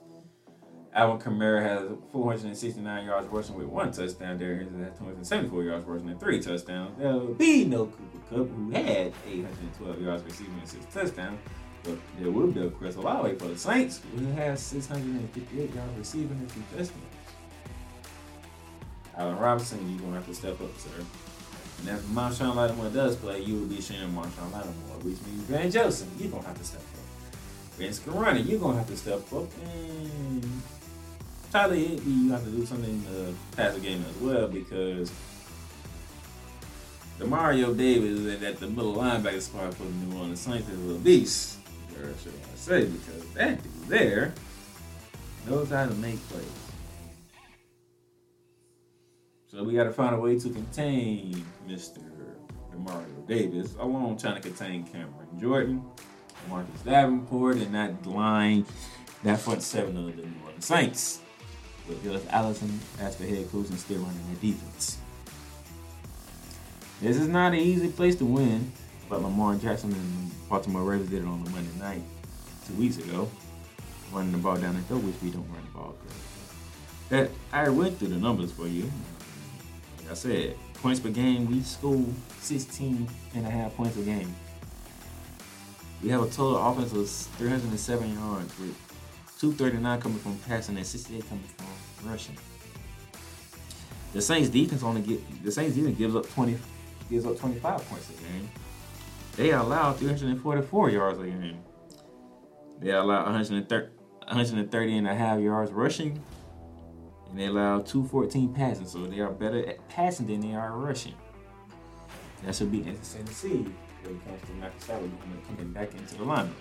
[0.94, 4.38] Alvin Kamara has 469 yards rushing with one touchdown.
[4.38, 6.98] Darius has 274 yards rushing and three touchdowns.
[6.98, 11.40] There will be no Cooper Kupp, who had 812 yards receiving and six touchdowns.
[11.84, 16.38] But there will be a Chris Olave for the Saints, who has 658 yards receiving
[16.38, 17.13] and two touchdowns.
[19.18, 20.90] Allen Robinson, you're to have to step up, sir.
[21.80, 25.70] And if Marshon Lattimore does play, you will be sharing Marshon Lattimore, which means Van
[25.70, 27.38] Joseph, you're to have to step up.
[27.78, 29.48] Vince Carani, you're to have to step up.
[29.64, 30.62] And
[31.52, 35.12] Tyler Higbee, you have to do something to pass the game as well because
[37.20, 41.02] Demario Davis at the middle linebacker spot for the New Orleans Saints is a little
[41.02, 41.58] beast.
[41.96, 44.34] Or should I say, because that dude there
[45.48, 46.63] knows how to make plays.
[49.54, 52.00] So we got to find a way to contain Mr.
[52.74, 55.84] Demario Davis, along trying to contain Cameron Jordan,
[56.50, 58.66] Marcus Davenport, and that line,
[59.22, 61.22] that front seven of the New Orleans Saints
[61.88, 64.98] with Gus Allison as the head coach and still running their defense.
[67.00, 68.72] This is not an easy place to win,
[69.08, 72.02] but Lamar Jackson and Baltimore Ravens did it on the Monday night
[72.66, 73.30] two weeks ago,
[74.12, 75.96] running the ball down the field, which we don't run the ball.
[77.10, 78.90] That I went through the numbers for you.
[80.14, 82.06] I said, points per game, we score
[82.40, 84.32] 16 and a half points a game.
[86.04, 87.10] We have a total offense of
[87.40, 88.78] 307 yards with
[89.40, 92.38] 239 coming from passing and 68 coming from rushing.
[94.14, 96.60] The Saints defense only get the Saints defense gives up 20
[97.10, 98.52] gives up 25 points a game.
[99.36, 101.58] They allow 344 yards a game.
[102.80, 103.88] They allow 130,
[104.28, 106.24] 130 and a half yards rushing.
[107.34, 108.86] And they allow 214 passing.
[108.86, 111.16] So they are better at passing than they are rushing.
[112.44, 113.66] That should be interesting to see
[114.04, 115.12] when it comes to Matthew Stafford
[115.48, 116.52] coming back into the lineup.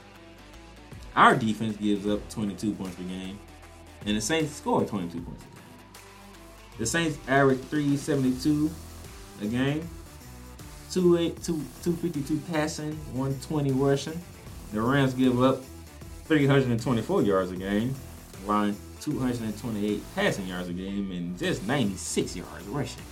[1.14, 3.38] Our defense gives up 22 points per game,
[4.06, 5.44] and the Saints score 22 points.
[6.78, 8.70] The Saints average 372
[9.42, 9.86] a game,
[10.90, 14.18] 252 passing, 120 rushing.
[14.72, 15.60] The Rams give up
[16.24, 17.94] 324 yards a game,
[18.46, 23.02] allowing 228 passing yards a game, and just 96 yards rushing.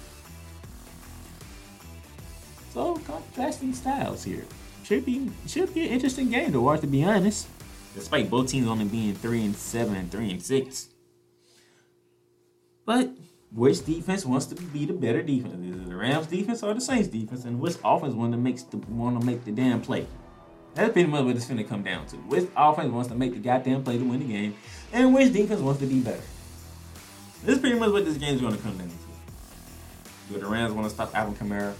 [2.72, 4.44] So contrasting styles here.
[4.84, 7.46] Should be should be an interesting game to watch, to be honest
[7.94, 10.88] despite both teams only being three and seven and three and six.
[12.84, 13.10] But
[13.52, 15.54] which defense wants to be the better defense?
[15.64, 17.44] Is it the Rams defense or the Saints defense?
[17.44, 20.06] And which offense want to make the want to make the damn play?
[20.74, 22.16] That's pretty much what it's gonna come down to.
[22.16, 24.54] Which offense wants to make the goddamn play to win the game,
[24.92, 26.22] and which defense wants to be better?
[27.44, 30.32] This is pretty much what this game is gonna come down to.
[30.32, 31.74] Do the Rams want to stop Alvin Kamara?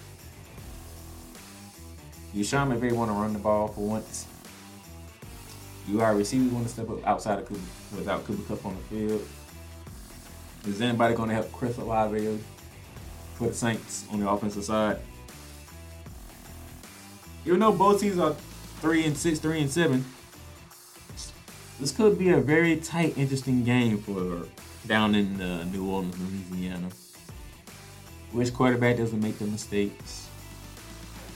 [2.34, 4.26] Do Sean McVay want to run the ball for once?
[5.88, 7.60] You are receivers want to step up outside of Cooper
[7.96, 9.26] without Cooper Kupp on the field.
[10.66, 12.38] Is anybody going to help Chris Olave
[13.34, 14.98] for the Saints on the offensive side?
[17.46, 18.34] Even though both teams are
[18.80, 20.04] three and six, three and seven.
[21.80, 24.46] This could be a very tight, interesting game for
[24.86, 26.14] down in uh, New Orleans,
[26.50, 26.90] Louisiana.
[28.32, 30.28] Which quarterback doesn't make the mistakes?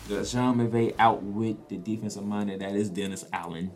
[0.06, 3.72] Does Sean McVay outwit the defensive minded that is Dennis Allen?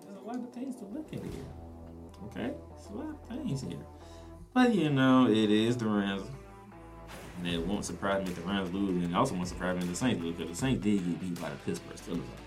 [0.00, 1.44] There's a lot of things to look at here.
[2.24, 2.54] Okay?
[2.70, 3.84] There's a lot of things here.
[4.54, 6.26] But you know, it is the Rams.
[7.38, 9.82] And it won't surprise me if the Rams lose, and it also won't surprise me
[9.82, 12.45] if the Saints lose, because the Saints did get beat by the Pittsburgh Steelers.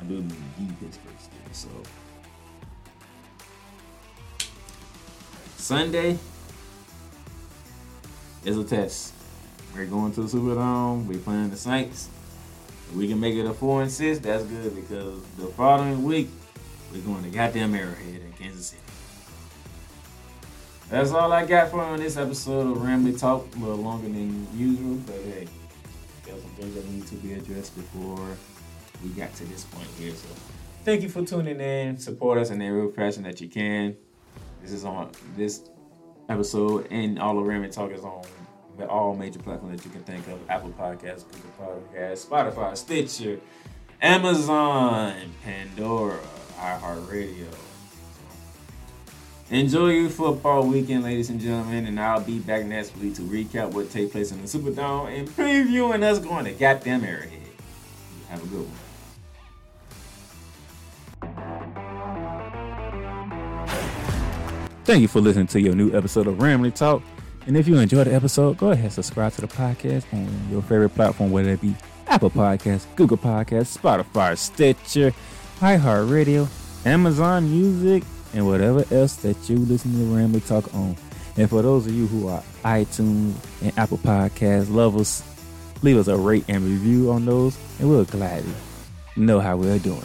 [0.00, 1.68] I do mean the Pittsburgh Steelers, so.
[5.56, 6.18] Sunday
[8.44, 9.12] is a test.
[9.74, 11.06] We're going to the Superdome.
[11.06, 12.08] We're playing the Saints.
[12.88, 16.28] If we can make it a four and six, that's good because the following week
[16.92, 18.82] we're going to goddamn Arrowhead in Kansas City.
[20.88, 23.46] That's all I got for you on this episode of Ramley Talk.
[23.54, 25.46] A little longer than usual, but hey,
[26.24, 28.36] there's some things that need to be addressed before
[29.02, 30.14] we got to this point here.
[30.14, 30.28] So
[30.84, 31.98] thank you for tuning in.
[31.98, 33.96] Support us in every fashion that you can.
[34.62, 35.62] This is on this
[36.28, 38.22] episode and all of Ramley Talk is on
[38.88, 43.38] all major platforms that you can think of Apple Podcasts, Google Podcasts, Spotify, Stitcher,
[44.00, 46.18] Amazon, Pandora,
[46.56, 47.46] iHeartRadio.
[49.50, 53.72] Enjoy your football weekend, ladies and gentlemen, and I'll be back next week to recap
[53.72, 57.40] what take place in the Superdome and previewing us going to goddamn Arrowhead.
[58.28, 58.89] Have a good one.
[64.84, 67.02] Thank you for listening to your new episode of Ramley Talk.
[67.46, 70.62] And if you enjoyed the episode, go ahead and subscribe to the podcast on your
[70.62, 71.74] favorite platform, whether it be
[72.06, 75.12] Apple Podcasts, Google Podcasts, Spotify, Stitcher,
[75.60, 76.48] iHeartRadio,
[76.86, 78.02] Amazon Music,
[78.34, 80.96] and whatever else that you listen to Ramley Talk on.
[81.36, 85.22] And for those of you who are iTunes and Apple Podcast lovers,
[85.82, 88.52] leave us a rate and review on those, and we'll gladly
[89.16, 90.02] know how we're doing.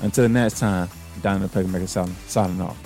[0.00, 0.88] Until next time,
[1.22, 1.88] Donald Pegamaker
[2.28, 2.78] signing off.